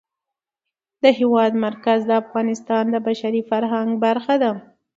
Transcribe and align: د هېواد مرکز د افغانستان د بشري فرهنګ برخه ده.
د 1.03 1.05
هېواد 1.19 1.51
مرکز 1.65 1.99
د 2.07 2.11
افغانستان 2.23 2.83
د 2.91 2.95
بشري 3.07 3.41
فرهنګ 3.49 3.89
برخه 4.05 4.35
ده. 4.43 4.51